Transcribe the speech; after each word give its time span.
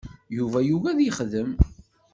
Yuba 0.37 0.59
yugi 0.67 0.89
ad 0.91 0.99
yexdem. 1.01 1.51